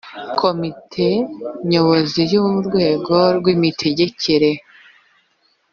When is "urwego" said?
2.43-3.15